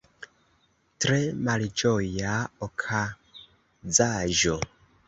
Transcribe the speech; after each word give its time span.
Tre 1.05 1.17
malĝoja 1.49 2.35
okazaĵo. 2.69 4.61